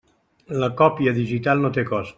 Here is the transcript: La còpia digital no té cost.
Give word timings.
La 0.63 0.71
còpia 0.81 1.15
digital 1.21 1.65
no 1.67 1.75
té 1.79 1.87
cost. 1.93 2.09